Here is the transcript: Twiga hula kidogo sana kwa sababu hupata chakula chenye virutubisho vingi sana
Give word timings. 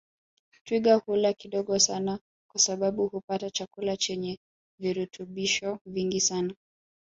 Twiga 0.63 0.95
hula 0.95 1.33
kidogo 1.33 1.79
sana 1.79 2.19
kwa 2.51 2.59
sababu 2.61 3.07
hupata 3.07 3.49
chakula 3.49 3.97
chenye 3.97 4.37
virutubisho 4.79 5.79
vingi 5.85 6.21
sana 6.21 6.53